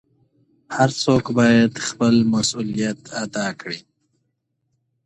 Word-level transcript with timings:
هر 0.75 0.89
څوک 1.03 1.23
بايد 1.37 1.73
خپل 1.87 2.13
مسووليت 2.33 3.01
ادا 3.23 3.47
کړي. 3.59 3.79